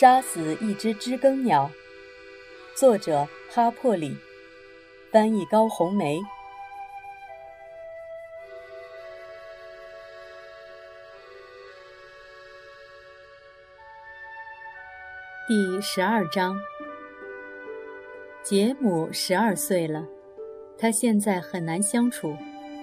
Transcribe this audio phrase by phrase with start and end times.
[0.00, 1.70] 杀死一只知更鸟，
[2.74, 4.16] 作者哈珀里，
[5.12, 6.18] 翻译高红梅。
[15.46, 16.58] 第十二章。
[18.42, 20.02] 杰姆十二岁了，
[20.78, 22.34] 他现在很难相处，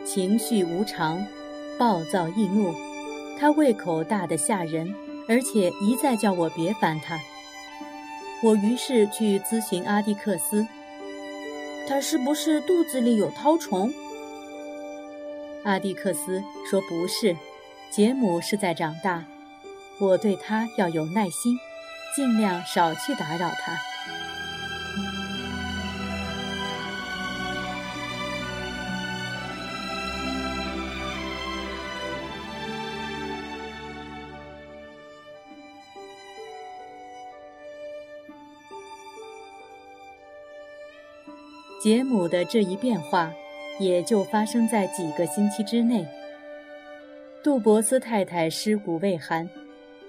[0.05, 1.25] 情绪无常，
[1.79, 2.71] 暴躁易怒，
[3.39, 4.93] 他胃口大得吓人。
[5.27, 7.19] 而且一再叫我别烦他。
[8.43, 10.67] 我于是去咨询阿蒂克斯，
[11.87, 13.91] 他是不是肚子里有绦虫？
[15.63, 17.35] 阿蒂克斯说不是，
[17.89, 19.23] 杰姆是在长大，
[19.99, 21.57] 我对他要有耐心，
[22.15, 23.77] 尽量少去打扰他。
[41.79, 43.31] 杰姆的这一变化，
[43.79, 46.05] 也就发生在几个星期之内。
[47.43, 49.47] 杜博斯太太尸骨未寒，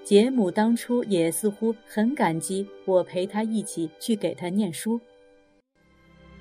[0.03, 4.99] 杰姆当初也似乎很感激我陪他一起去给他念书。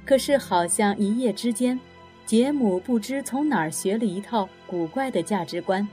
[0.06, 1.78] 可是好像一夜之间，
[2.24, 5.86] 杰姆不知从哪儿学了一套古怪的价值观，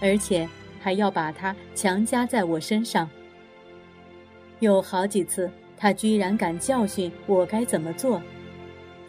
[0.00, 0.48] 而且
[0.80, 3.10] 还要把它强加在我身上。
[4.60, 8.22] 有好几次，他居然敢教训我该怎么做。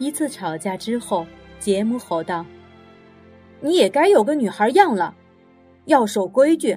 [0.00, 1.26] 一次吵架之后，
[1.58, 2.44] 杰姆吼道
[3.60, 5.14] ：“你也该有个女孩样了，
[5.84, 6.76] 要守规矩。”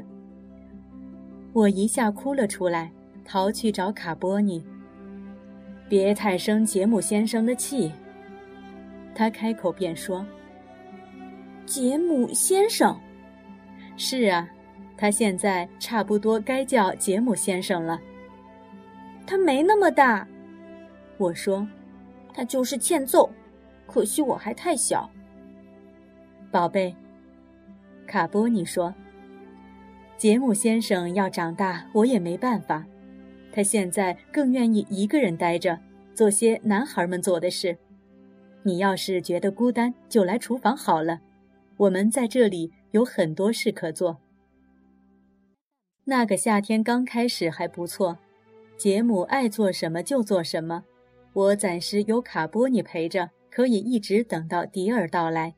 [1.54, 2.92] 我一下哭了出来，
[3.24, 4.62] 逃去找卡波尼。
[5.88, 7.90] 别太生杰姆先生的气。
[9.16, 10.26] 他开口便说
[11.66, 13.00] ：“杰姆先生，
[13.96, 14.50] 是啊，
[14.98, 18.02] 他现在差不多该叫杰姆先生了。
[19.26, 20.28] 他没那么大。”
[21.18, 21.66] 我说。
[22.34, 23.30] 他就是欠揍，
[23.86, 25.10] 可惜我还太小。
[26.52, 26.96] 宝贝，
[28.08, 28.94] 卡波尼说
[30.18, 32.86] ：“杰姆先生要长大，我也没办法。
[33.52, 35.80] 他现在更愿意一个人待着，
[36.14, 37.78] 做些男孩们做的事。
[38.64, 41.20] 你要是觉得孤单，就来厨房好了。
[41.78, 44.18] 我们在这里有很多事可做。”
[46.06, 48.18] 那个夏天刚开始还不错，
[48.78, 50.84] 杰姆爱做什么就做什么。
[51.36, 55.56] 我暂时有卡波尼陪着，可以一直等到迪尔到来。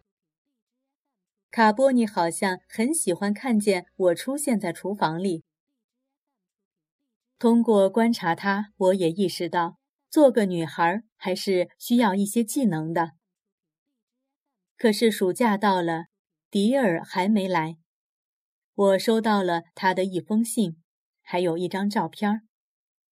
[1.51, 5.43] 卡波尼好像很喜欢看见我出现在厨房里。
[7.37, 9.77] 通过观察他，我也意识到，
[10.09, 13.11] 做个女孩还是需要一些技能的。
[14.77, 16.05] 可是暑假到了，
[16.49, 17.77] 迪尔还没来。
[18.73, 20.77] 我收到了他的一封信，
[21.21, 22.47] 还有一张照片。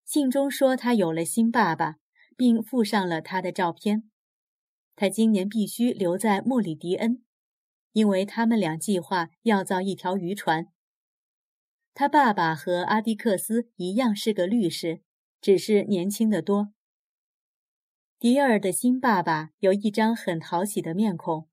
[0.06, 1.95] 信中说他有了新爸爸。
[2.38, 4.10] 并附上了他的照片。
[4.96, 7.24] 他今年必须留在莫里迪恩，
[7.94, 10.68] 因为他们俩计划要造一条渔船。
[11.96, 15.02] 他爸爸和阿迪克斯一样是个律师，
[15.42, 16.74] 只是年轻的多。
[18.20, 21.50] 迪尔的新爸爸有一张很讨喜的面孔，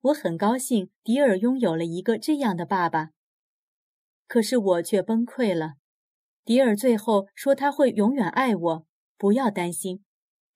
[0.00, 3.10] 我很高兴迪尔拥有了一个这样的爸爸。
[4.26, 5.74] 可是我却崩溃了。
[6.44, 8.86] 迪尔最后说他会永远爱我，
[9.16, 10.04] 不要担心。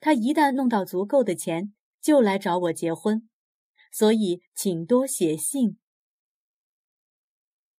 [0.01, 3.29] 他一旦弄到足够的钱，就来找我结婚，
[3.91, 5.79] 所以请多写信。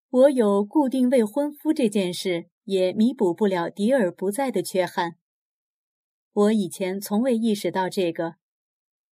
[0.10, 5.18] 我有固定未婚夫这件事，也弥补不了迪尔不在的缺憾。
[6.32, 8.36] 我以前从未意识到这个，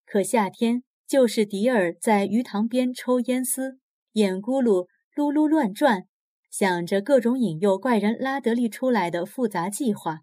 [0.06, 3.80] 可夏天就是迪尔在鱼塘边抽烟丝，
[4.14, 6.08] 眼咕噜噜噜乱转，
[6.50, 10.22] 想着各种引诱怪人拉德利出来的复杂计划。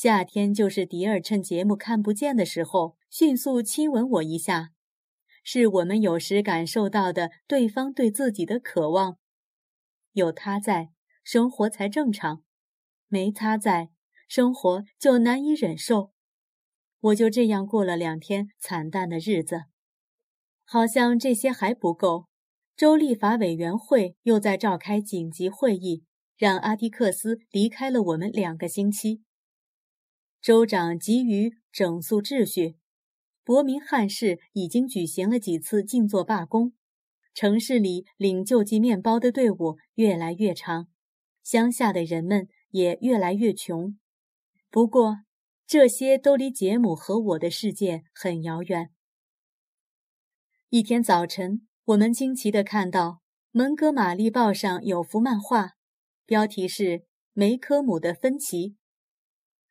[0.00, 4.70] 夏天就是迪尔趁节目看不见的时候，迅速亲吻我一下，
[5.42, 9.18] 是我们有时感受到的对方对自己的渴望。
[10.12, 10.90] 有他在，
[11.24, 12.44] 生活才正常；
[13.08, 13.90] 没他在，
[14.28, 16.12] 生活就难以忍受。
[17.00, 19.64] 我就这样过了两天惨淡的日子。
[20.64, 22.26] 好像这些还不够，
[22.76, 26.04] 州立法委员会又在召开紧急会议，
[26.36, 29.22] 让阿迪克斯离开了我们两个星期。
[30.40, 32.76] 州长急于整肃秩序，
[33.44, 36.72] 伯明翰市已经举行了几次静坐罢工，
[37.34, 40.88] 城市里领救济面包的队伍越来越长，
[41.42, 43.98] 乡下的人们也越来越穷。
[44.70, 45.18] 不过，
[45.66, 48.90] 这些都离杰姆和我的世界很遥远。
[50.70, 53.08] 一天早晨，我们惊奇地看到
[53.50, 55.72] 《蒙哥马利报》上有幅漫画，
[56.24, 57.08] 标题是。
[57.34, 58.74] 梅科姆的分歧。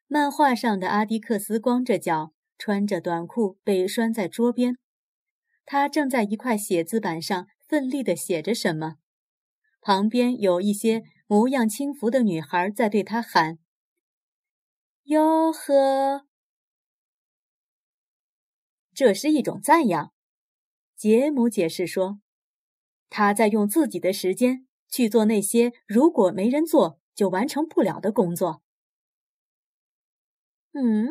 [0.10, 4.78] 漫画上的阿迪克斯光着脚，穿着短裤，被拴在桌边。
[5.66, 8.96] 他正在一块写字板上奋力地写着什么。
[9.82, 13.60] 旁边有一些模样轻浮的女孩在对他喊
[15.06, 16.26] ：“哟呵！”
[18.96, 20.14] 这是一种赞扬。
[20.96, 22.20] 杰姆解释说
[23.10, 28.64] ：“他在用自己的时间去做那些如果没人做就完成不了的工作。”
[30.74, 31.10] 嗯，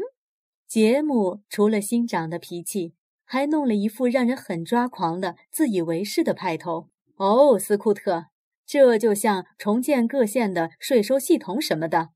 [0.66, 2.94] 杰姆除了新长的脾气，
[3.24, 6.88] 还弄了一副让人很抓狂的自以为是的派头。
[7.16, 8.26] 哦，斯库特，
[8.64, 12.10] 这就像重建各县的税收系统什么的，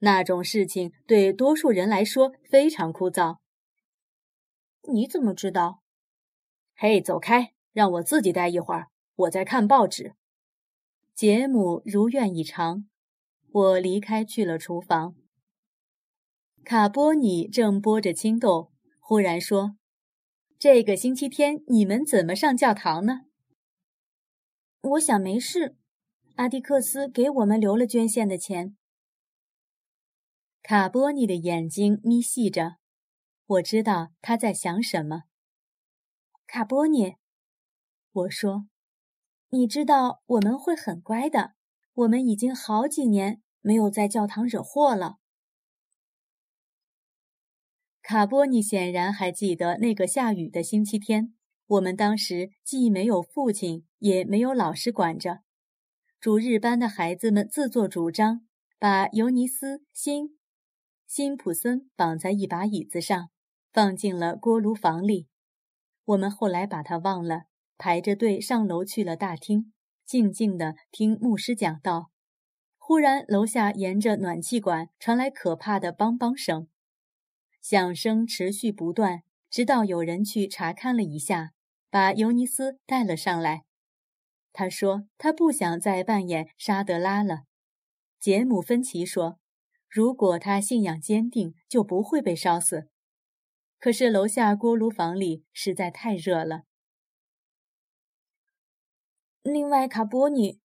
[0.00, 3.38] 那种事情对多数人来说非常枯燥。
[4.92, 5.82] 你怎么知道？
[6.74, 10.14] 嘿，走开，让我自己待一会儿，我在看报纸。
[11.14, 12.86] 杰姆如愿以偿，
[13.50, 15.14] 我离开去了厨房。
[16.68, 19.76] 卡波尼正剥着青豆，忽然说
[20.58, 23.20] ：“这个星期天你们怎么上教堂呢？”
[24.82, 25.76] 我想没事。
[26.34, 28.76] 阿迪克斯给我们留了捐献的钱。
[30.60, 32.78] 卡波尼的眼睛眯细着，
[33.46, 35.22] 我知道他在想什么。
[36.48, 37.14] 卡波尼，
[38.10, 38.66] 我说
[39.50, 41.52] ：“你知道我们会很乖的。
[41.94, 45.18] 我们已经好几年没有在教堂惹祸了。”
[48.08, 51.34] 卡波尼显然还记得那个下雨的星期天。
[51.66, 55.40] 我们当时既没有父亲，也没有老师管着。
[56.20, 58.46] 主日班的孩子们自作主张，
[58.78, 60.38] 把尤尼斯·辛
[61.08, 63.30] 辛普森绑在一把椅子上，
[63.72, 65.26] 放进了锅炉房里。
[66.04, 69.72] 我们后来把他忘了，排着队上楼去了大厅，
[70.04, 72.12] 静静地听牧师讲道。
[72.78, 76.68] 忽然，楼下沿着暖气管传来可怕的梆梆声。
[77.68, 81.50] 响声持续不断，直到有人去查看了一下，
[81.90, 83.64] 把尤尼斯带了上来。
[84.52, 87.42] 他说他不想再扮演沙德拉了。
[88.20, 89.40] 杰姆·芬奇说，
[89.88, 92.88] 如果他信仰坚定，就不会被烧死。
[93.80, 96.62] 可是楼下锅炉房里实在太热了。
[99.42, 100.60] 另外，卡波尼，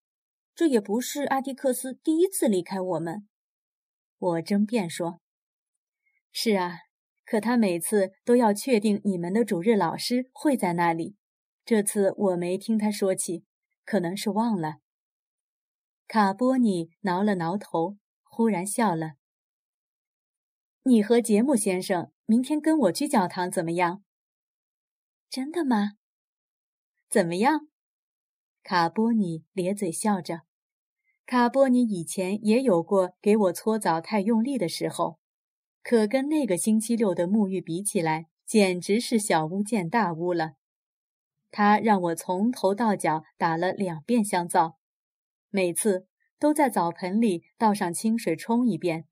[0.54, 3.26] 这也不是阿蒂克斯第一次离开我们。
[4.18, 5.20] 我争辩说
[6.30, 6.82] ：“是啊。”
[7.32, 11.16] 可他每次都要确定你们的主日老师会在那里。
[11.64, 13.46] 这次我没听他说起，
[13.86, 14.80] 可能是忘了。
[16.06, 19.12] 卡波尼挠了挠头，忽然笑了。
[20.82, 24.04] 你和杰姆先生明天跟我去教堂怎么样？
[25.30, 25.92] 真的吗？
[27.08, 27.60] 怎么样？
[28.62, 30.42] 卡波尼咧嘴笑着。
[31.24, 35.21] 卡波尼以前也有过给我搓澡太用力的时候。
[35.82, 40.52] 可跟那个星期六的沐浴比起来，简直是小巫见大巫了。
[41.50, 44.78] 他让我从头到脚打了两遍香皂，
[45.50, 46.06] 每次
[46.38, 49.06] 都在澡盆里倒上清水冲一遍。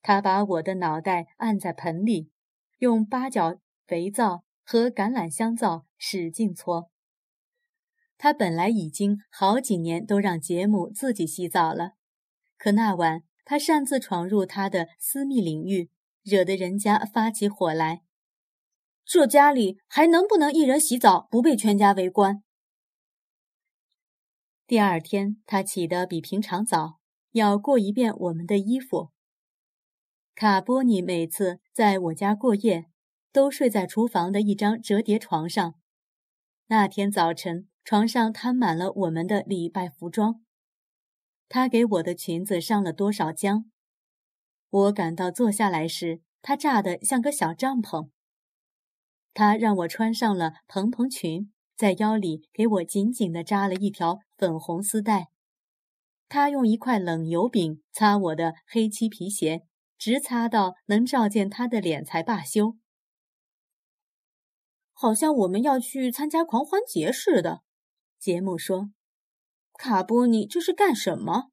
[0.00, 2.30] 他把我的脑袋按在盆里，
[2.78, 6.90] 用八角肥皂和橄榄香皂使劲搓。
[8.16, 11.94] 他本来已经好几年都让杰姆自己洗澡了，
[12.56, 15.90] 可那晚他擅自闯入他的私密领域。
[16.26, 18.02] 惹得人家发起火来，
[19.04, 22.42] 这家里还能不能一人洗澡不被全家围观？
[24.66, 26.98] 第二天，他起得比平常早，
[27.30, 29.12] 要过一遍我们的衣服。
[30.34, 32.86] 卡波尼每次在我家过夜，
[33.30, 35.74] 都睡在厨房的一张折叠床上。
[36.66, 40.42] 那天早晨，床上摊满了我们的礼拜服装。
[41.48, 43.66] 他给我的裙子上了多少浆？
[44.76, 48.10] 我赶到坐下来时，他炸得像个小帐篷。
[49.32, 55.28] 他让我穿上了蓬蓬裙，在腰里给我紧紧地扎了一条粉红丝带。
[56.28, 59.62] 他用一块冷油饼擦我的黑漆皮鞋，
[59.96, 62.76] 直擦到能照见他的脸才罢休。
[64.92, 67.62] 好像我们要去参加狂欢节似的，
[68.18, 68.90] 杰姆说
[69.78, 71.50] ：“卡波尼这是干什么？”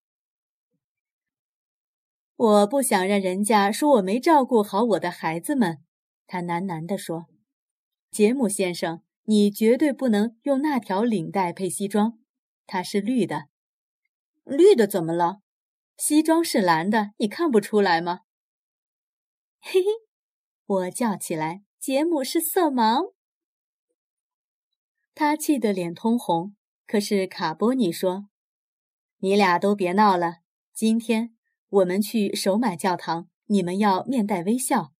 [2.35, 5.83] 我不想让人家说我没照顾好我的孩子们，
[6.25, 7.27] 他喃喃地说
[8.09, 12.19] ：“杰姆先生，你绝对不能用那条领带配西装，
[12.65, 13.49] 它是绿的。
[14.43, 15.41] 绿的怎么了？
[15.95, 18.21] 西装是蓝的，你看不出来吗？”
[19.61, 19.85] 嘿嘿，
[20.65, 23.13] 我叫起来：“杰姆是色盲。”
[25.13, 26.55] 他气得脸通红。
[26.85, 28.27] 可是卡波尼说
[29.19, 30.39] ：“你俩都别闹了，
[30.73, 31.32] 今天。”
[31.73, 34.93] 我们去首买教堂，你们要面带微笑。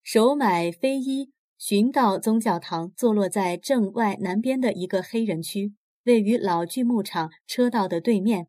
[0.00, 8.46] 首买非一寻道宗教堂坐落在正外南边的一个黑人区，位于老锯木厂车道的对面。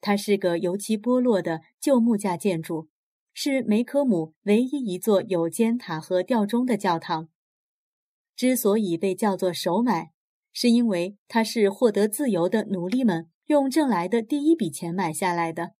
[0.00, 2.88] 它是个油漆剥落的旧木架建筑，
[3.32, 7.28] 是梅科姆唯一一座有尖塔和吊钟的教堂。
[8.34, 10.10] 之所以被叫做首买，
[10.52, 13.30] 是因为它是获得自由的奴隶们。
[13.46, 15.74] 用挣来的第一笔钱买下来的。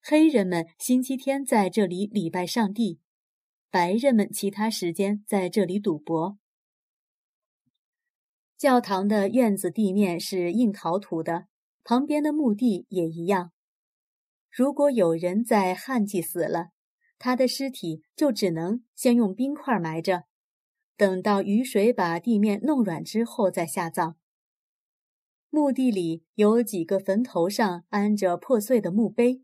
[0.00, 3.00] 黑人们星期天在这里礼拜上帝，
[3.70, 6.38] 白人们其他时间在这里赌博。
[8.56, 11.46] 教堂的院子地面是硬陶土的，
[11.82, 13.50] 旁边的墓地也一样。
[14.48, 16.68] 如果有人在旱季死了，
[17.18, 20.24] 他的尸体就只能先用冰块埋着，
[20.96, 24.16] 等到雨水把地面弄软之后再下葬。
[25.54, 29.42] 墓地里有几个坟头上安着破碎的墓碑，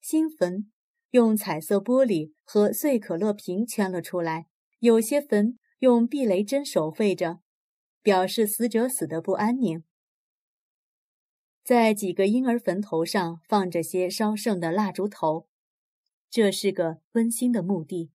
[0.00, 0.70] 新坟
[1.10, 4.46] 用彩色玻璃和碎可乐瓶圈了出来，
[4.78, 7.40] 有些坟用避雷针守卫着，
[8.00, 9.82] 表示死者死得不安宁。
[11.64, 15.48] 在几个婴儿坟头上放着些烧剩的蜡烛头，
[16.30, 18.12] 这是个温馨的墓地。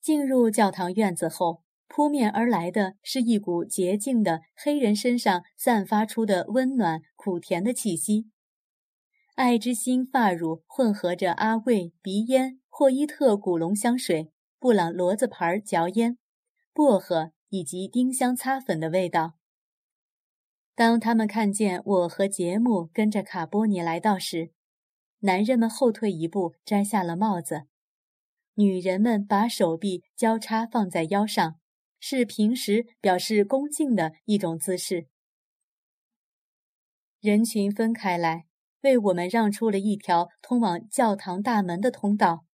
[0.00, 1.61] 进入教堂院子后。
[1.94, 8.30] 扑面而来的是一股洁净的黑人身上散发出的温暖苦甜的气息。
[9.34, 16.16] 爱之心发乳混合着阿魏鼻烟、霍伊特古龙香水、布朗骡子牌嚼烟、
[16.72, 19.34] 薄荷以及丁香擦粉的味道。
[20.74, 24.50] 当他们看见我和杰姆跟着卡波尼来到时，
[25.18, 27.66] 男人们后退一步，摘下了帽子；
[28.54, 31.58] 女人们把手臂交叉放在腰上。
[32.04, 35.06] 是平时表示恭敬的一种姿势。
[37.20, 38.46] 人群分开来，
[38.80, 42.44] 为我们让出了一条通往教堂大门的通道。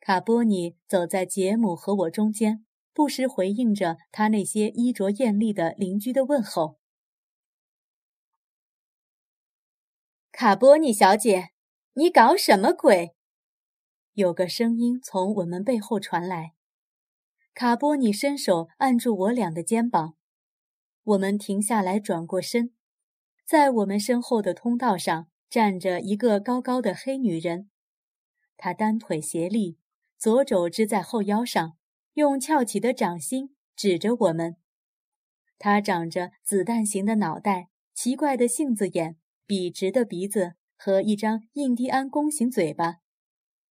[0.00, 6.78] 卡波尼走在杰姆和我中间，不时回应着他那些衣着艳丽的邻居的问候。
[10.32, 11.50] 卡波尼小姐，
[11.92, 13.14] 你搞什么鬼？
[14.14, 16.54] 有个声音从我们背后传来。
[17.58, 20.14] 卡波尼伸手按住我俩的肩膀，
[21.02, 22.72] 我们停下来，转过身，
[23.44, 27.68] 在我们身后的通道上站着一个高高的黑女人，
[28.56, 29.76] 她单腿斜立，
[30.16, 31.76] 左肘支在后腰上，
[32.12, 34.54] 用翘起的掌心指着我们。
[35.58, 39.16] 她长着子弹形的脑袋，奇怪的杏子眼，
[39.48, 42.98] 笔直的鼻子和一张印第安弓形嘴巴，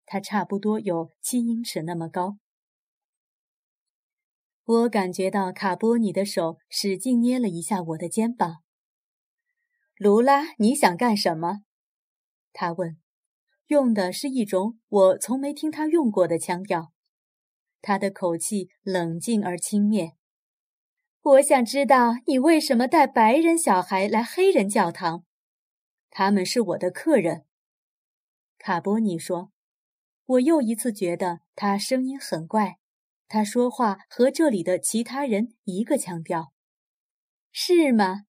[0.05, 2.37] 她差不多有七英尺那么高。
[4.67, 8.57] 我感觉到卡波尼的手使劲捏了一下我的肩膀。
[9.95, 11.61] 卢拉，你想干什么？
[12.51, 12.97] 他问，
[13.67, 16.91] 用的是一种我从没听他用过的腔调。
[17.81, 20.15] 他的口气冷静而轻蔑。
[21.21, 25.23] 我想知道你为什么带白人小孩来黑人教堂？
[26.09, 27.45] 他们是我的客人。
[28.57, 29.51] 卡波尼说。
[30.25, 32.79] 我又一次觉得他声音很怪。
[33.29, 36.53] 他说话和这里的其他人一个腔调，
[37.51, 38.23] 是吗？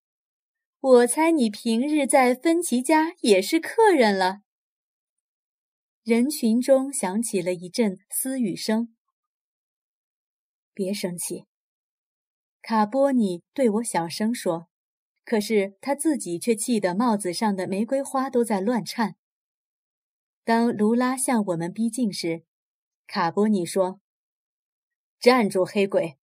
[0.80, 4.42] 我猜你平日在芬奇家也是客人了。
[6.02, 8.94] 人群中响起了一阵私语声。
[10.74, 11.46] 别生气，
[12.62, 14.68] 卡波尼对我小声说，
[15.24, 19.16] 可是他自己却气得帽子上的玫瑰花都在乱颤。
[20.44, 22.44] 当卢拉向我们逼近时，
[23.06, 24.00] 卡波尼说。
[25.20, 26.16] 站住，黑鬼！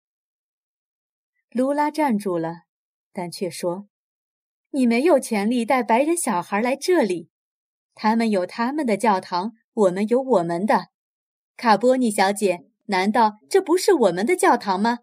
[1.51, 2.63] 卢拉站住了，
[3.13, 3.89] 但却说
[4.71, 7.29] ：“你没有权利带白人小孩来这里。
[7.95, 10.91] 他们有他们的教堂，我们有我们的。
[11.57, 15.01] 卡波尼小姐，难道这不是我们的教堂吗？”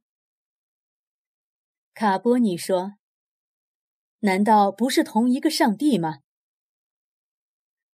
[1.94, 2.94] 卡波尼说
[4.20, 6.20] ：“难道不是同一个上帝吗？”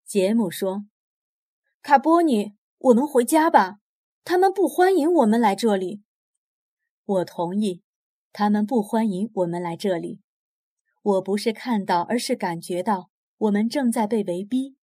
[0.06, 0.86] 杰姆说
[1.82, 3.80] ：“卡波尼，我们回家吧。”
[4.30, 6.04] 他们不欢迎我们来这里。
[7.06, 7.82] 我同意，
[8.34, 10.20] 他们不欢迎我们来这里。
[11.02, 14.76] 我不是看到，而是感觉到我们正在被围逼，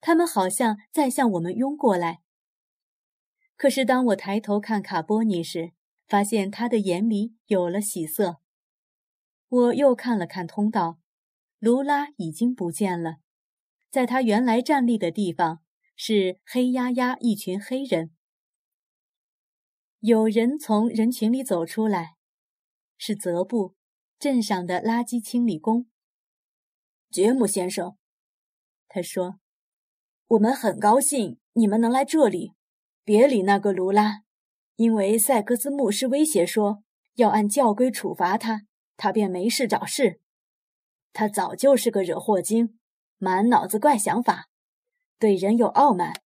[0.00, 2.22] 他们好像在向我们拥过来。
[3.58, 5.72] 可是当我抬头看卡波尼时，
[6.08, 8.38] 发现他的眼里有了喜色。
[9.50, 10.98] 我又看了看通道，
[11.58, 13.16] 卢拉已经不见了，
[13.90, 15.60] 在他原来站立的地方
[15.94, 18.12] 是黑压压一群黑人。
[20.06, 22.14] 有人从人群里走出来，
[22.96, 23.74] 是泽布，
[24.20, 25.86] 镇上的垃圾清理工。
[27.10, 27.96] 杰姆先生，
[28.86, 29.40] 他说
[30.28, 32.52] ：“我们很高兴你们能来这里。
[33.02, 34.22] 别理那个卢拉，
[34.76, 36.84] 因为塞克斯牧师威胁说
[37.16, 38.62] 要按教规处罚他，
[38.96, 40.20] 他便没事找事。
[41.12, 42.78] 他早就是个惹祸精，
[43.18, 44.46] 满脑子怪想法，
[45.18, 46.22] 对人有傲慢。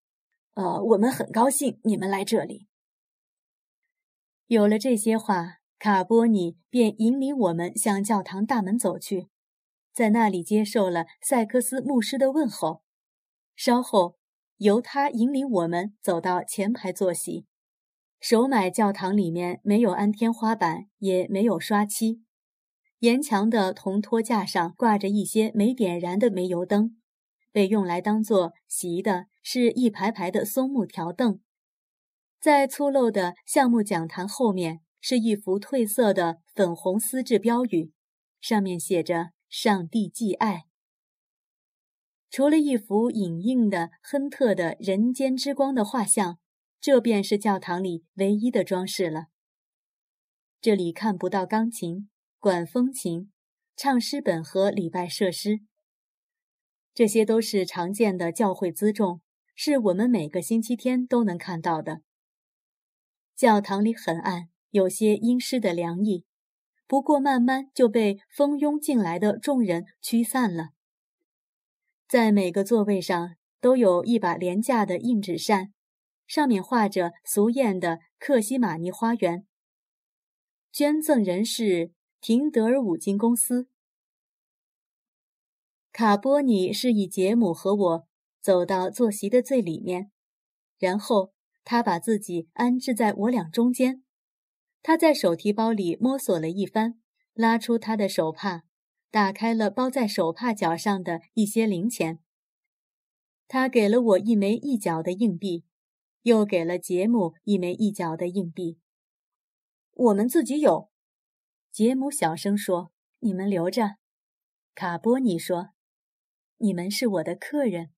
[0.52, 2.66] 呃，我们很高兴你们来这里。”
[4.50, 9.28] 有了这些话，卡波尼便引领我们向教堂大门走去。
[9.94, 12.82] 在那里接受了塞克斯牧师的问候，
[13.54, 14.16] 稍后
[14.56, 17.46] 由他引领我们走到前排坐席。
[18.18, 22.24] 首买教堂里面没有安天花板，也没有刷漆，
[22.98, 26.96] 沿墙的铜托架上挂着一些没点燃的煤油灯，
[27.52, 31.38] 被用来当做席的是一排排的松木条凳。
[32.40, 37.92] 在粗陋的橡木讲坛后面是一幅褪色的粉红丝质标语，
[38.40, 39.30] 上面写着。
[39.50, 40.66] 上帝既爱。
[42.30, 46.38] 除了一幅影印的亨特的人间之光的画像，
[46.80, 49.24] 这便是教堂里唯一的装饰了。
[50.60, 53.32] 这里看不到钢琴、管风琴、
[53.74, 55.62] 唱诗本和礼拜设施，
[56.94, 59.20] 这些都是常见的教会辎重，
[59.56, 62.02] 是我们每个星期天都能看到的。
[63.40, 66.26] 教堂里很暗，有些阴湿的凉意。
[66.86, 70.72] 不过，慢慢就被蜂拥进来的众人驱散了。
[72.06, 75.72] 在每个座位上都有一把廉价的硬纸扇，
[76.26, 79.46] 上面画着俗艳的克西玛尼花园。
[80.70, 83.68] 捐赠人是廷德尔五金公司。
[85.92, 88.06] 卡波尼示意杰姆和我
[88.42, 90.10] 走到坐席的最里面，
[90.78, 91.32] 然后
[91.64, 94.02] 他把自己安置在我俩中间。
[94.82, 97.00] 他在手提包里摸索了一番，
[97.34, 98.62] 拉出他的手帕，
[99.10, 102.18] 打开了包在手帕角上的一些零钱。
[103.46, 105.64] 他给了我一枚一角的硬币，
[106.22, 108.78] 又给了杰姆一枚一角的硬币。
[109.92, 110.88] 我们自己有，
[111.70, 113.96] 杰姆小声说：“你们留着。”
[114.74, 115.70] 卡波尼说
[116.58, 117.90] ：“你们是我的客人。”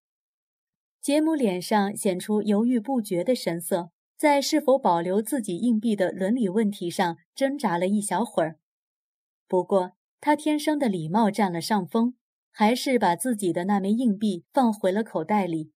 [1.02, 3.90] 杰姆脸上显出犹豫不决的神色。
[4.16, 8.56] 在是否保留自己硬币的伦理问题上挣扎了一小会儿，
[9.48, 12.16] 不过他天生的礼貌占了上风，
[12.52, 15.72] 还是把自己的那枚硬币放回了口袋里。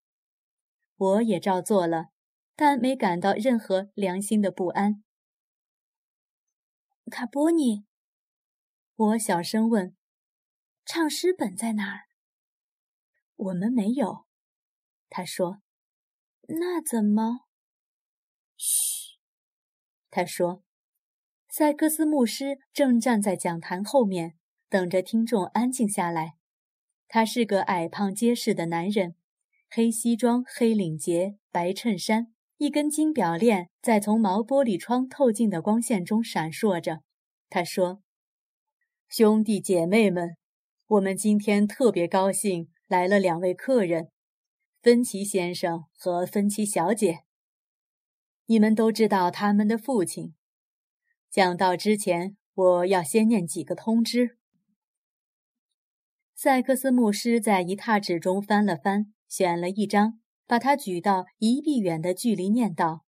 [0.96, 2.10] 我也照做了，
[2.54, 5.02] 但没感到任何良心的不安。
[7.10, 7.84] 卡波尼，
[8.94, 9.96] 我小声问
[10.86, 12.02] ：“唱诗本在哪儿？”
[13.34, 14.25] 我们没有，
[15.16, 15.62] 他说。
[16.46, 17.46] 那怎么？
[18.54, 19.16] 嘘，
[20.10, 20.62] 他说
[21.48, 24.34] ：“塞克斯牧师正站在讲坛后面，
[24.68, 26.34] 等着听众安静下来。
[27.08, 29.14] 他是个矮胖结实的男人，
[29.70, 32.26] 黑西装、黑领结、白衬衫，
[32.58, 37.00] 一根金表链在从毛玻璃窗透进的光线中闪烁着。”
[37.48, 38.02] 他说
[39.08, 40.36] ：“兄弟姐妹们，
[40.88, 44.10] 我们今天特别高兴，来了两位客人，
[44.80, 47.24] 芬奇先生和芬奇小姐。”
[48.48, 50.34] 你们都知道他们的父亲。
[51.28, 54.38] 讲到之前，我要先念几个通知。
[56.34, 63.04] 塞克斯牧师在一沓纸中翻了翻，选了一张，把它举到一臂远的距离，念道：“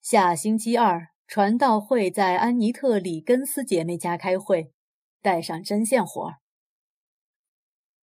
[0.00, 4.72] 下星期二，传道会在安妮特里根斯姐妹家开会，
[5.20, 6.36] 带上针线活。”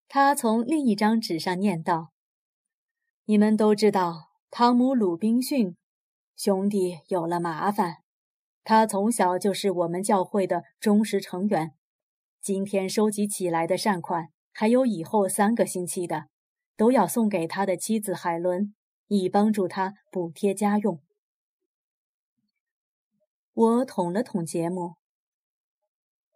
[0.08, 2.12] 他从另一张纸上念道
[3.27, 5.75] ：“你们都知道汤姆·鲁滨逊。”
[6.38, 8.03] 兄弟有了麻烦，
[8.63, 11.73] 他从小就是我们教会的忠实成员。
[12.41, 16.27] 今天收集起来的善款，还有以后三个星期的，
[16.75, 18.75] 都要送给他的妻子海伦，
[19.07, 21.01] 以帮助他补贴家用。
[23.53, 24.97] 我捅了捅节目。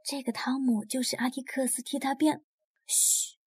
[0.03, 2.43] 这个汤姆就是阿迪克斯替他变。
[2.87, 3.37] 嘘。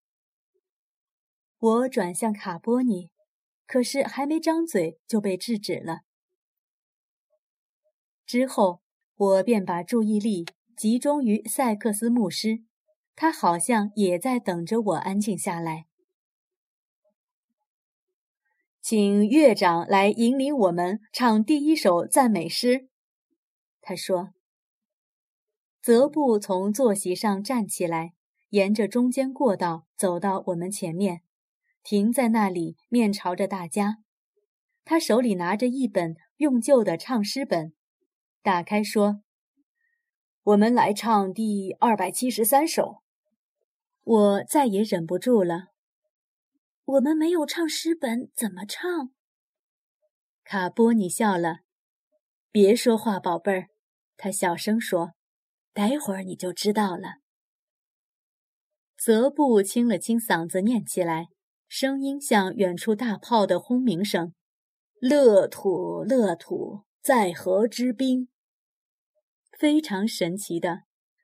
[1.57, 3.09] 我转向卡波尼，
[3.65, 6.01] 可是还没张嘴就被制止了。
[8.25, 8.81] 之后，
[9.15, 10.45] 我便把注意力
[10.75, 12.63] 集中于塞克斯牧师，
[13.15, 15.87] 他好像也在等着我安静下来。
[18.81, 22.89] 请乐长来引领我们唱第一首赞美诗。
[23.81, 24.33] 他说。
[25.81, 28.13] 泽布从坐席上站起来，
[28.51, 31.23] 沿着中间过道走到我们前面，
[31.83, 33.97] 停在那里，面朝着大家。
[34.85, 37.73] 他手里拿着一本用旧的唱诗本。
[38.41, 39.21] 打开说
[40.43, 43.03] ：“我们来唱第二百七十三首。”
[44.03, 45.67] 我再也忍不住了。
[46.83, 49.11] 我们没有唱诗本，怎么唱？
[50.43, 51.59] 卡波尼笑了。
[52.51, 53.67] 别说话，宝贝儿，
[54.17, 55.11] 他小声说。
[55.71, 57.15] 待会儿你就知道了。
[58.97, 61.29] 泽布清了清嗓子，念起来，
[61.75, 64.35] 声音像远处大炮的轰鸣声。
[64.99, 68.29] 乐土，乐土，在河之滨。
[69.57, 70.83] 非常神奇的，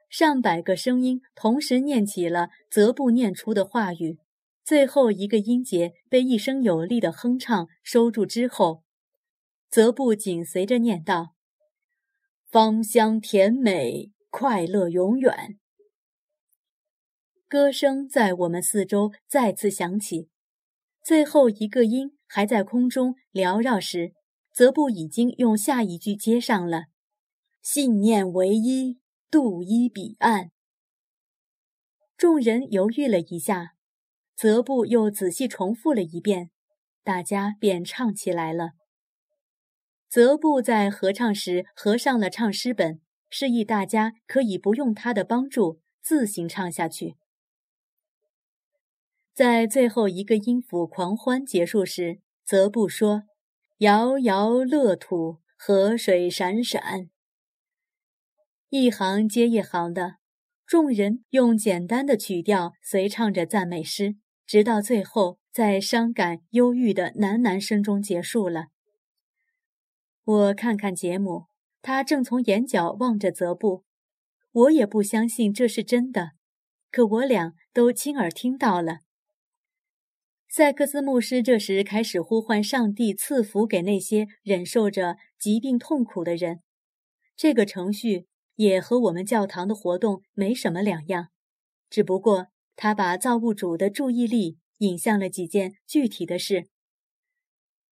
[0.09, 4.17] 上百个声音同时念起了泽布念出的话语。
[4.65, 8.81] 最后一个音节被一声有力的哼唱收住之后。
[9.69, 11.35] 泽布紧随着念道
[12.49, 15.59] ：“芳香甜美，快乐永远。”
[17.47, 20.27] 歌声在我们四周再次响起，
[21.03, 24.13] 最后一个音还在空中缭绕时，
[24.53, 26.85] 泽布已经用下一句接上了
[27.61, 28.99] ：“信念唯一，
[29.31, 30.51] 渡一彼岸。”
[32.15, 33.71] 众人犹豫了一下，
[34.35, 36.51] 泽布又仔细重复了一遍，
[37.03, 38.71] 大家便唱起来了。
[40.09, 47.15] 泽布在合唱时合上了唱诗本，示意大家可以不用他的帮助自行唱下去。
[49.39, 53.23] 在最后一个音符狂欢结束时，泽布说
[53.79, 57.09] ：“遥遥乐土，河水闪闪。”
[58.67, 60.17] 一行接一行的，
[60.65, 68.65] 众人用简单的曲调随唱着赞美诗，直到最后在伤感忧郁的喃喃声中结束了。
[70.25, 71.45] 我看看杰姆，
[71.81, 73.85] 他正从眼角望着泽布。
[74.51, 76.31] 我也不相信这是真的，
[76.91, 78.99] 可我俩都亲耳听到了。
[80.51, 86.61] 塞克斯牧师这时开始呼唤上帝赐福给那些忍受着疾病痛苦的人。
[87.35, 91.27] 这个程序也和我们教堂的活动没什么两样，
[91.87, 96.67] 只不过他把造物主的注意力引向了几件具体的事。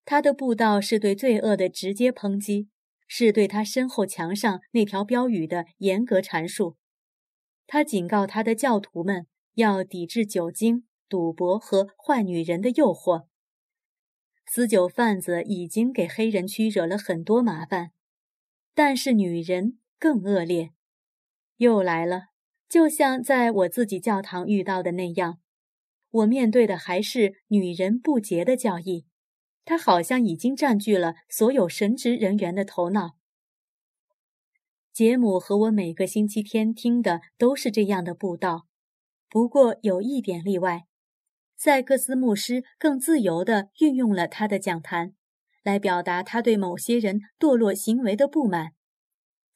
[0.04, 2.66] 他的布道是对罪恶的直接抨击，
[3.06, 6.76] 是对他身后墙上那条标语的严格阐述。
[7.68, 13.26] 他警告他的教徒们要抵制酒精、赌博和坏女人的诱惑。
[14.46, 17.90] 死酒贩子已经给黑人区惹了很多麻烦，
[18.74, 20.70] 但是女人更恶劣，
[21.56, 22.28] 又来了。
[22.68, 25.38] 就像在我自己教堂遇到的那样，
[26.10, 29.06] 我面对的还是女人不洁的教义。
[29.64, 33.18] 他好像已经占据了所有神职人员的头脑。
[34.94, 38.66] 杰姆和我每个星期天听的都是这样的布道，
[39.28, 40.87] 不过有一点例外：
[41.60, 45.14] 塞克斯牧师更自由地运用了他的讲坛，
[45.64, 48.74] 来表达他对某些人堕落行为的不满。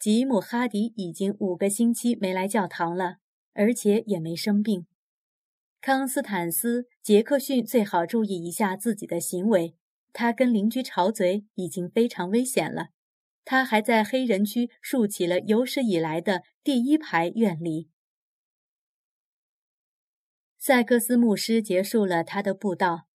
[0.01, 3.19] 吉姆·哈迪已经五个星期没来教堂了，
[3.55, 4.87] 而且也没生病。
[5.81, 9.77] 康斯坦斯·杰克逊最好注意一下自己的行为。
[10.12, 12.88] 他跟邻居吵嘴已经非常危险了，
[13.45, 17.91] 他还在黑人区竖起了有史以来的第一排院篱。
[20.64, 23.09] 塞克斯牧师结束了他的布道，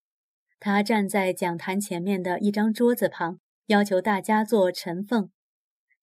[0.59, 5.31] 他站在讲坛前面的一张桌子旁，要求大家做晨奉。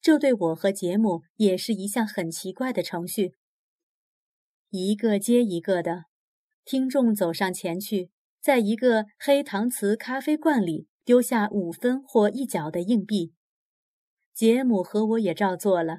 [0.01, 3.35] 这对我和杰姆也是一项很奇怪的程序。
[4.71, 6.07] 一个接一个的，
[6.65, 8.11] 听众走上前去。
[8.41, 13.35] 在一个黑搪瓷咖啡罐里丢下五分或一角的硬币，
[14.33, 15.99] 杰姆和我也照做了。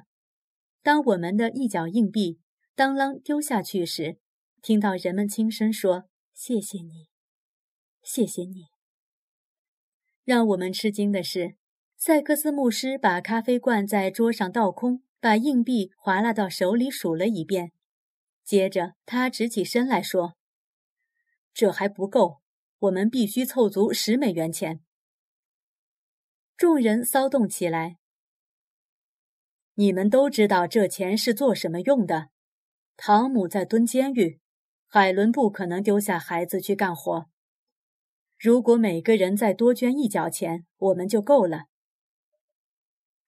[0.82, 2.40] 当我们的一角硬币
[2.74, 4.18] 当啷丢下去时，
[4.66, 7.06] 听到人们轻声说：“谢谢你，
[8.02, 8.66] 谢谢你。”
[10.26, 11.54] 让我们吃惊的是，
[11.96, 17.70] 塞克斯牧师把咖啡罐在桌上倒空，把硬币划拉到手里数了一遍，
[18.42, 20.36] 接着他直起身来说。
[21.54, 22.40] 这还不够，
[22.80, 24.80] 我们必须凑足十美元钱。
[26.56, 27.98] 众人骚动起来。
[29.74, 32.30] 你们都知道这钱是做什么用的？
[32.96, 34.40] 汤姆在蹲监狱，
[34.86, 37.26] 海伦不可能丢下孩子去干活。
[38.38, 41.64] 如果每个人再多捐一角钱，我们就够了。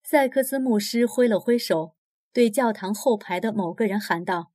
[0.03, 1.95] 塞克斯牧师挥了挥手，
[2.33, 4.53] 对教堂后排的某个人喊道：“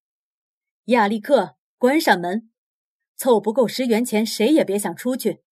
[0.86, 2.50] 亚历克，关上门。”
[3.16, 5.44] 凑不够十元钱，谁也别想出去。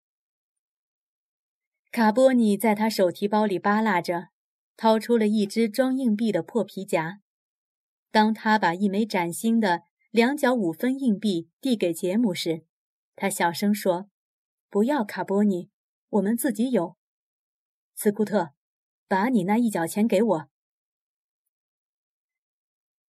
[1.92, 4.28] 卡波尼在他手提包里扒拉着，
[4.76, 7.20] 掏出了一只装硬币的破皮夹。
[8.10, 12.64] 当他把一枚崭新的两角五分硬币递给杰姆时，
[13.14, 14.10] 他小声说
[14.68, 15.70] ：“不要，卡波尼，
[16.08, 16.96] 我们自己有。”
[17.94, 18.50] 斯库特，
[19.06, 20.48] 把你那一角钱给我。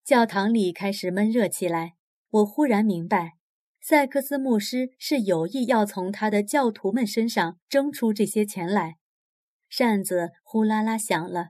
[0.03, 1.95] 教堂里开始闷热起来。
[2.29, 3.33] 我忽然明白。
[3.81, 8.97] 塞克斯牧师是有意要从他的教徒们身上争出这些钱来。
[9.67, 11.49] 扇子呼啦啦响了，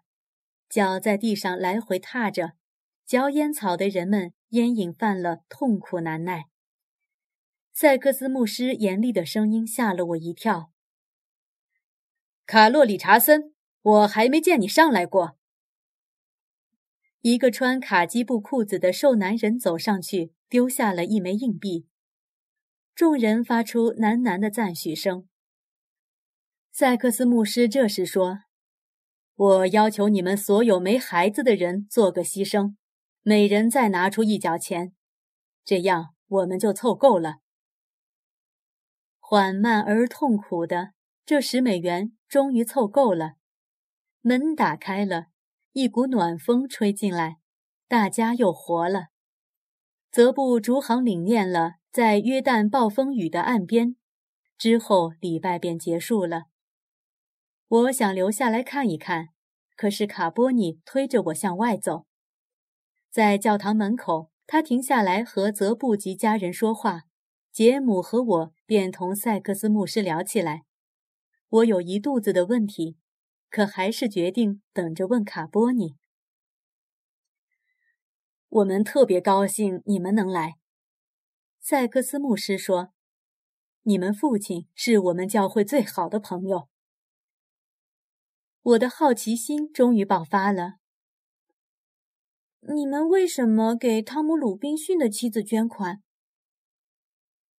[0.69, 2.53] 脚在地上来回踏着，
[3.11, 6.45] 嚼烟草的人们烟瘾犯了，痛苦难耐。
[7.73, 10.71] 塞克斯牧师严厉的声音吓了我一跳。
[12.45, 15.37] 卡洛里查森，我还没见你上来过。
[17.19, 21.85] 一个穿卡基布裤子的瘦男人走上去，丢下了一枚硬币。
[22.95, 25.27] 众人发出喃喃的赞许声。
[26.71, 28.43] 塞克斯牧师这时说
[29.35, 32.75] ：“我要求你们所有没孩子的人做个牺牲，
[33.23, 34.93] 每人再拿出一角钱，
[35.63, 37.37] 这样我们就凑够了。”
[39.19, 40.93] 缓慢而痛苦的，
[41.25, 43.33] 这十美元终于凑够了。
[44.21, 45.27] 门打开了，
[45.73, 47.37] 一股暖风吹进来，
[47.87, 49.07] 大家又活了。
[50.11, 51.75] 泽布逐行领念了。
[51.91, 53.97] 在约旦暴风雨的岸边，
[54.57, 56.43] 之后礼拜便结束了。
[57.67, 59.27] 我想留下来看一看，
[59.75, 62.05] 可是卡波尼推着我向外走。
[63.11, 67.03] 在教堂门口，他停下来和泽布及家人说话。
[67.51, 70.63] 杰姆和我便同塞克斯牧师聊起来。
[71.49, 72.97] 我有一肚子的问题，
[73.49, 75.97] 可还是决定等着问卡波尼。
[78.47, 80.55] 我们特别高兴你们能来。
[81.59, 82.93] 塞克斯牧师说
[83.83, 86.69] ：“你们父亲是我们教会最好的朋友。”
[88.63, 90.80] 我的好奇心终于爆发了。
[92.63, 96.03] 你们为什么给汤姆·鲁滨逊的妻子捐款？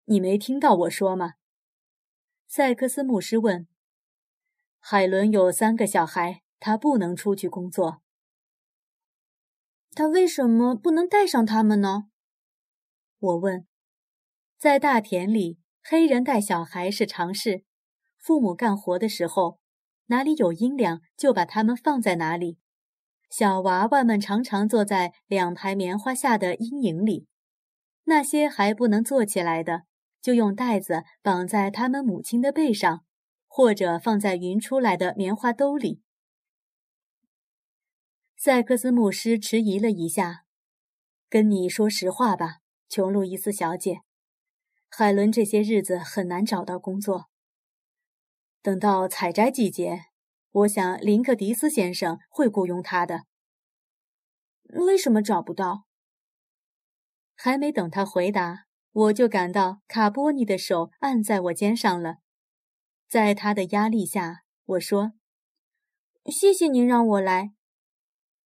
[0.06, 1.34] 你没听到我说吗？
[2.48, 3.68] 塞克斯牧师问。
[4.78, 8.04] 海伦有三个小孩，他不能出去工作。
[9.94, 12.04] 他为什么不能带上他们呢？
[13.18, 13.66] 我问。
[14.60, 17.64] 在大田里，黑人带小孩是常事。
[18.20, 19.60] 父母干活的时候，
[20.06, 22.60] 哪里有阴凉，就把他们放在哪里。
[23.32, 27.28] 小娃娃们常常坐在两排棉花下的阴影里。
[28.04, 29.84] 那些还不能坐起来的，
[30.22, 33.06] 就用袋子绑在他们母亲的背上，
[33.48, 36.02] 或者放在匀出来的棉花兜里。
[38.36, 40.44] 塞克斯牧师迟疑了一下，
[41.30, 42.58] 跟你说实话吧，
[42.90, 44.02] 琼路易斯小姐。
[44.90, 47.30] 海伦这些日子很难找到工作。
[48.62, 50.08] 等到采摘季节，
[50.52, 53.24] 我想林克迪斯先生会雇佣他的。
[54.86, 55.86] 为什么找不到？
[57.36, 62.18] 还没等他回答，我就感到卡波尼的手按在我肩上了。
[63.08, 65.14] 在他的压力下，我说
[66.32, 67.54] ：“谢谢您让我来。”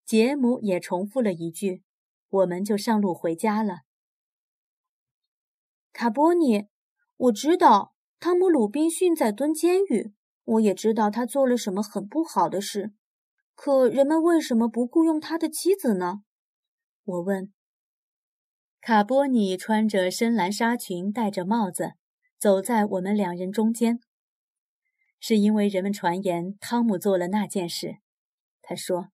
[0.05, 1.83] 杰姆也重复了一句，
[2.29, 3.79] 我们就上路回家了。
[5.91, 6.67] 卡波尼，
[7.17, 10.13] 我知道汤姆·鲁滨逊在蹲监狱，
[10.45, 12.93] 我也知道他做了什么很不好的事。
[13.53, 16.23] 可人们为什么不雇佣他的妻子呢？
[17.03, 17.51] 我问。
[18.81, 21.93] 卡波尼穿着深蓝纱裙，戴着帽子，
[22.38, 23.99] 走在我们两人中间。
[25.19, 27.97] 是因为人们传言汤姆做了那件事，
[28.62, 29.10] 他说，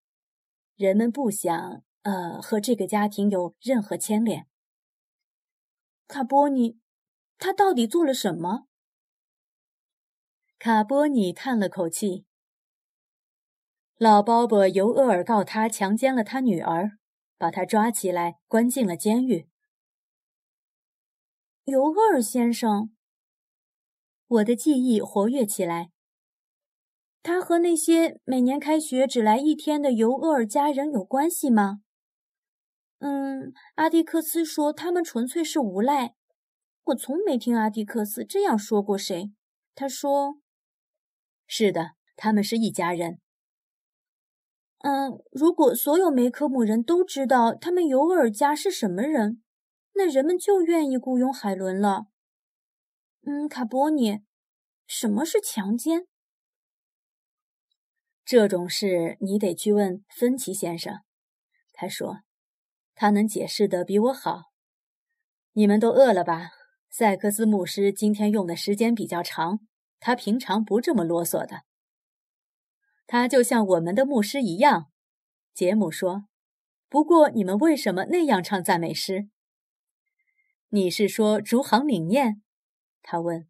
[0.76, 4.48] 人们不想，呃，和这个家庭有任何牵连。
[6.08, 6.78] 卡波尼，
[7.38, 8.68] 他到底做了什么？
[10.64, 12.24] 卡波尼叹了口气。
[13.98, 17.00] 老鲍勃尤厄尔告他强奸了他女儿，
[17.40, 19.50] 把他抓起来关进了监狱。
[21.64, 22.96] 尤厄尔先生，
[24.28, 25.90] 我的记忆活跃起来。
[27.24, 31.82] 他和那些每年开学只来一天的尤厄尔家人有关系吗？
[33.00, 36.14] 嗯，阿蒂克斯说他们纯粹是无赖。
[36.84, 39.32] 我从没听阿蒂克斯这样说过谁。
[39.74, 40.38] 他说
[41.54, 43.20] ：“是的，他们是一家人。”
[44.80, 49.44] 嗯，如果所有梅科姆人都知道他们尤尔家是什么人，
[49.96, 52.06] 那人们就愿意雇佣海伦了。
[53.24, 54.22] 嗯，卡波尼，
[54.88, 56.08] 什么是强奸？
[58.24, 61.02] 这种事你得去问芬奇先生。
[61.74, 62.22] 他说。
[62.94, 64.52] 他能解释的比我好。
[65.54, 66.52] 你们都饿了吧？
[66.90, 69.60] 塞克斯牧师今天用的时间比较长，
[70.02, 71.62] 他平常不这么啰嗦的。
[73.08, 74.92] 他就像我们的牧师一样，
[75.54, 76.26] 杰姆说。
[76.90, 79.30] 不过你们为什么那样唱赞美诗？
[80.68, 82.42] 你是说逐行领念？
[83.02, 83.48] 他问。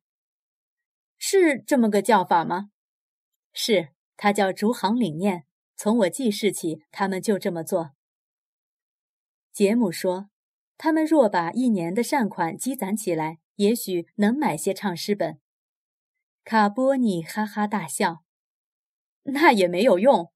[1.18, 2.70] 是这么个叫法吗？
[3.52, 5.46] 是，他叫逐行领念。
[5.76, 7.96] 从我记事起，他们就这么做。
[9.52, 10.30] 杰姆说
[10.78, 15.40] ：“他们若把一年的善款积攒起来，也许能买些唱诗本。
[16.43, 18.23] 卡波尼哈哈大笑。
[19.23, 20.32] 那也没有用，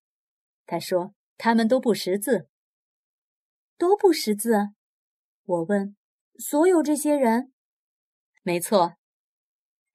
[0.66, 1.14] 他说。
[1.38, 2.48] 他们都不识字。
[3.78, 4.70] 都不识字？
[5.44, 5.98] 我问。
[6.38, 7.52] 所有这些人？
[8.42, 8.96] 没错。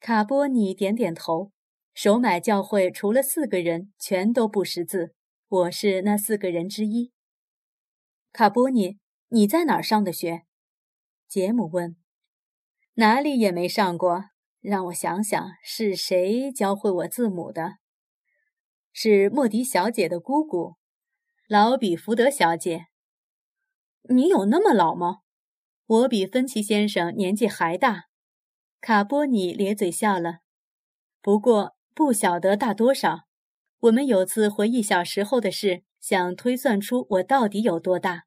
[0.00, 1.50] 卡波尼点点头。
[1.94, 5.14] 首买教会除了四个人，全都不识字。
[5.48, 7.10] 我是那四个人之一。
[8.32, 10.42] 卡波尼，你在哪儿上的学？
[11.26, 11.96] 杰姆问。
[12.94, 14.26] 哪里也没上过。
[14.60, 17.78] 让我想想，是谁教会我字母的？
[18.92, 20.76] 是莫迪小姐的姑姑，
[21.48, 22.86] 老比福德小姐。
[24.08, 25.18] 你有那么老吗？
[25.86, 28.04] 我比芬奇先生年纪还大。
[28.80, 30.40] 卡波尼咧嘴笑了。
[31.22, 33.26] 不过不晓得大多少。
[33.80, 38.24] 我们有次回忆小时候的事，想推算出我到底有多大。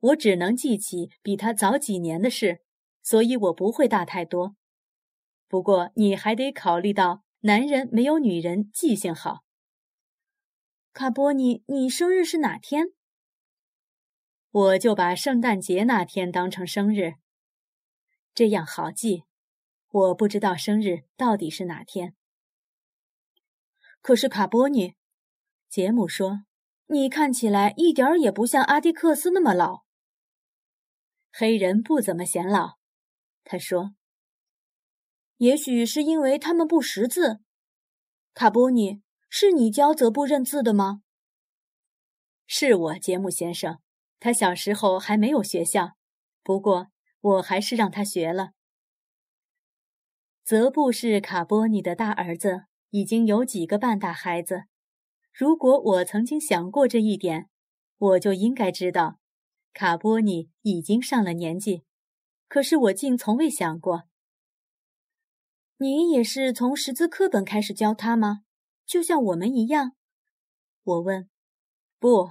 [0.00, 2.62] 我只能记起比他早几年的事，
[3.02, 4.56] 所以我不会大太多。
[5.52, 9.44] 不过，你还得考虑到，男人没有女人记性好。
[10.94, 12.86] 卡波尼，你生日是哪天？
[14.50, 17.16] 我就把圣诞节那天当成生日，
[18.32, 19.24] 这样好记。
[19.90, 22.16] 我不知道生日到底是哪天。
[24.00, 24.94] 可是卡波尼，
[25.68, 26.46] 杰姆说，
[26.86, 29.84] 你看起来一点儿也不像阿迪克斯那么老。
[31.30, 32.78] 黑人不怎么显老，
[33.44, 33.94] 他说。
[35.42, 37.40] 也许是因为他们不识字。
[38.32, 41.02] 卡波尼，是你教泽布认字的吗？
[42.46, 43.80] 是我，杰姆先生。
[44.20, 45.96] 他小时候还没有学校，
[46.44, 48.52] 不过我还是让他学了。
[50.44, 54.66] 泽布是卡波尼的大儿子，已经有几个半大孩子。
[55.32, 57.48] 如果我曾经想过这一点，
[57.98, 59.18] 我就应该知道，
[59.72, 61.82] 卡波尼已经上了年纪。
[62.46, 64.04] 可是我竟从未想过。
[65.82, 68.42] 你也是从识字课本开始教他吗？
[68.86, 69.96] 就像我们一样？
[70.84, 71.28] 我问。
[71.98, 72.30] 不，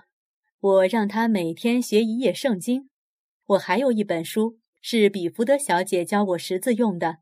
[0.62, 2.90] 我让他每天学一页圣经。
[3.44, 7.18] 我还有一本书是比福德小姐教我识字用的。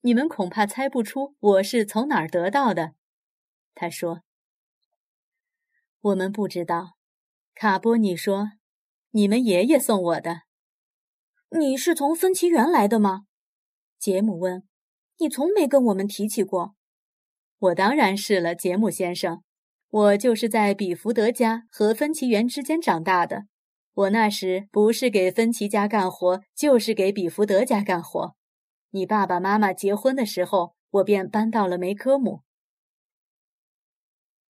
[0.00, 2.94] 你们恐怕猜不出我是从哪儿得到的。
[3.72, 4.22] 他说。
[6.00, 6.96] 我们不知道。
[7.54, 8.54] 卡波尼说
[9.12, 10.42] ：“你们爷爷送我的。”
[11.56, 13.26] 你是从芬奇园来的吗？
[14.00, 14.64] 杰姆问。
[15.20, 16.74] 你从没跟我们提起过，
[17.58, 19.42] 我当然是了，杰姆先生。
[19.90, 23.44] 我就是在比福德家和芬奇园之间长大的。
[23.92, 28.34] 我那时不是给芬奇家干活，就是给比福德家干活。
[28.92, 32.40] 你爸爸妈妈结婚的时候，我便搬到了梅科姆。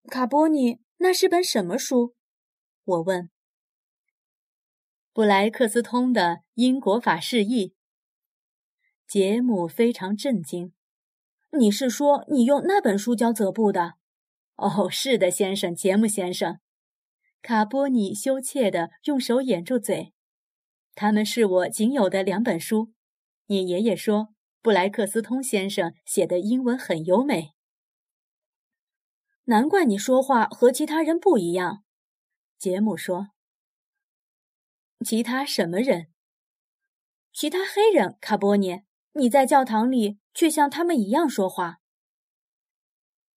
[0.08, 2.14] 卡波尼，那是本什么书？
[2.84, 3.28] 我问。
[5.12, 6.22] 布莱克斯通的
[6.54, 7.68] 《英国法释义》。
[9.10, 10.72] 杰姆非常震惊
[11.58, 13.94] ：“你是说你用那本书教泽布的
[14.54, 16.60] ？”“哦，是的，先生，杰姆先生。”
[17.42, 20.14] 卡波尼羞怯地用手掩住嘴。
[20.94, 22.92] “他们是我仅有的两本书。”
[23.46, 24.28] 你爷爷说
[24.62, 27.54] ：“布莱克斯通先生写的英文很优美。”
[29.46, 31.82] 难怪你说话和其他人不一样。”
[32.56, 33.30] 杰姆说。
[35.04, 36.12] “其他什么人？
[37.32, 41.78] 其他黑人，卡波尼。”你在教堂里却像他们一样说话。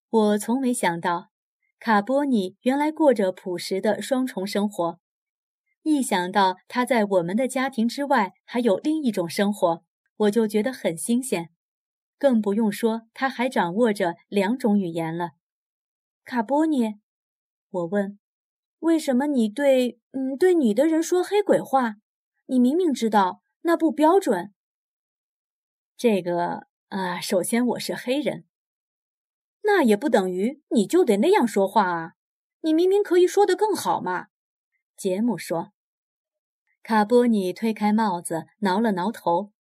[0.10, 1.32] 我从没想到，
[1.80, 5.00] 卡波尼原来过着朴实的双重生活。
[5.82, 9.84] 一想到他在我们的家庭之外还有另一种生活，
[10.18, 11.50] 我就觉得很新鲜。
[12.20, 15.32] 更不用说他还掌握着两种语言了。
[16.24, 17.00] 卡波尼，
[17.70, 18.18] 我问
[18.80, 21.96] ：“为什么你对嗯对你的人说黑鬼话？
[22.46, 24.54] 你明明知道那不标准。”
[25.96, 28.46] 这个啊，首先我是黑人，
[29.62, 32.14] 那也不等于你就得那样说话啊！
[32.62, 34.28] 你明明可以说得更好嘛。
[34.98, 35.72] 杰姆说。
[36.82, 39.54] 卡波尼推开帽子，挠了挠头，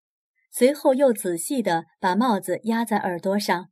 [0.51, 3.71] 随后又仔细地把帽子压在耳朵上。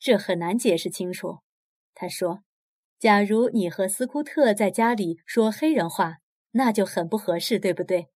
[0.00, 1.40] 这很难解释清楚，
[1.94, 2.42] 他说
[2.98, 6.16] ：“假如你和斯库特在家里说黑人话，
[6.52, 8.08] 那就很不合适，对不对？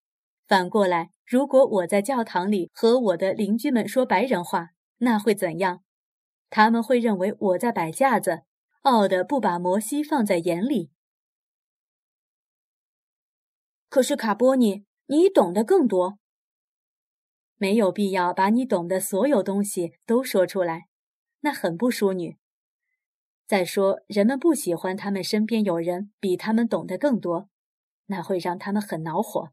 [0.47, 4.69] 反过来。”如果我在教堂里和我的邻居们说白人话，
[4.99, 5.83] 那会怎样？
[6.49, 8.43] 他们会认为我在摆架子，
[8.83, 10.89] 傲的不把摩西放在眼里。
[13.89, 16.17] 可是卡波尼，你懂得更多。
[17.57, 20.87] 没有必要把你懂的所有东西都说出来，
[21.41, 22.37] 那很不淑女。
[23.45, 27.49] 再说，人们不喜欢他们身边有人比他们懂得更多，
[28.05, 29.49] 那会让他们很恼火。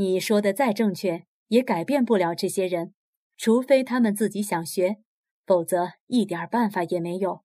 [0.00, 2.94] 你说的再正确，也改变不了这些人，
[3.36, 4.98] 除非他们自己想学，
[5.44, 7.42] 否则一点办法也没有。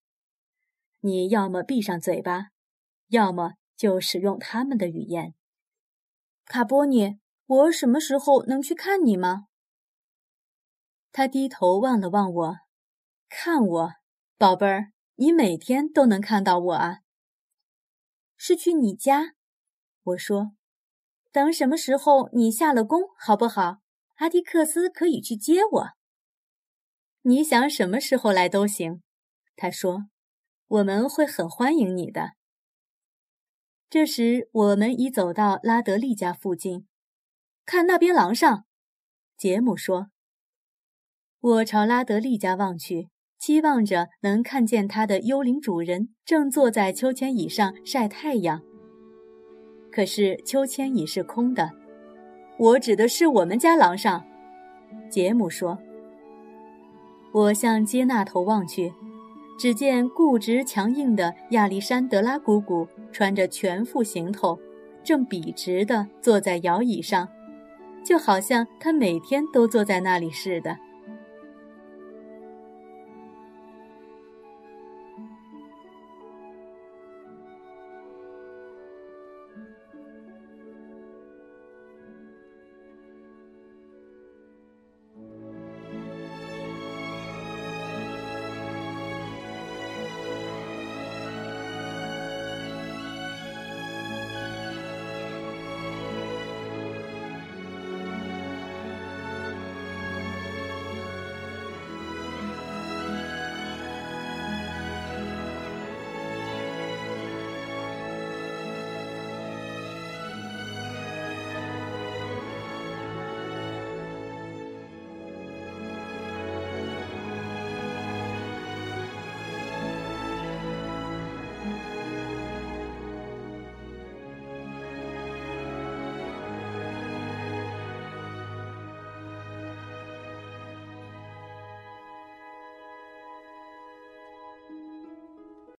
[1.00, 2.50] 你要么闭上嘴巴，
[3.08, 5.34] 要么就使用他们的语言。
[6.46, 9.48] 卡波尼，我什么时候能去看你吗？
[11.12, 12.58] 他低头望了望我，
[13.30, 13.94] 看我，
[14.38, 17.00] 宝贝儿，你每天都能看到我啊。
[18.38, 19.34] 是去你家，
[20.04, 20.52] 我说，
[21.34, 23.80] 等什么时候你下了工，好不好？
[24.18, 25.88] 阿迪克斯可以去接我。
[27.24, 29.02] 你想什么时候来都行，
[29.56, 30.06] 他说，
[30.68, 32.34] 我们会很欢迎你的。
[33.90, 36.88] 这时，我们已走到拉德利家附近，
[37.66, 38.66] 看那边廊上，
[39.36, 40.10] 杰姆说。
[41.40, 43.10] 我朝拉德利家望去，
[43.40, 48.73] 期望着能看见他的幽灵主人正坐在秋千椅上晒太阳。
[49.94, 51.70] 可是秋千已是空的。
[52.58, 54.24] 我指的是我们家廊上，
[55.10, 55.78] 杰姆说。
[57.32, 58.94] 我向接纳头望去，
[59.60, 64.58] 只见固执强硬的亚历山德拉姑姑穿着全副行头，
[65.04, 67.28] 正笔直地坐在摇椅上，
[68.04, 70.78] 就好像她每天都坐在那里似的。